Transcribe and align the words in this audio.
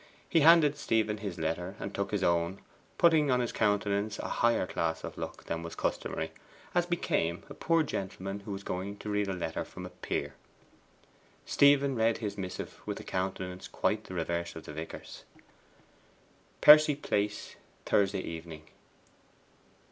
He 0.27 0.39
handed 0.39 0.79
Stephen 0.79 1.17
his 1.17 1.37
letter, 1.37 1.75
and 1.79 1.93
took 1.93 2.09
his 2.09 2.23
own, 2.23 2.59
putting 2.97 3.29
on 3.29 3.39
his 3.39 3.51
countenance 3.51 4.17
a 4.17 4.27
higher 4.27 4.65
class 4.65 5.03
of 5.03 5.15
look 5.15 5.43
than 5.43 5.61
was 5.61 5.75
customary, 5.75 6.31
as 6.73 6.87
became 6.87 7.43
a 7.51 7.53
poor 7.53 7.83
gentleman 7.83 8.39
who 8.39 8.51
was 8.51 8.63
going 8.63 8.97
to 8.97 9.11
read 9.11 9.27
a 9.27 9.33
letter 9.33 9.63
from 9.63 9.85
a 9.85 9.91
peer. 9.91 10.33
Stephen 11.45 11.95
read 11.95 12.17
his 12.17 12.35
missive 12.35 12.81
with 12.87 12.99
a 12.99 13.03
countenance 13.03 13.67
quite 13.67 14.05
the 14.05 14.15
reverse 14.15 14.55
of 14.55 14.63
the 14.65 14.73
vicar's. 14.73 15.23
'PERCY 16.61 16.95
PLACE, 16.95 17.57
Thursday 17.85 18.21
Evening. 18.21 18.63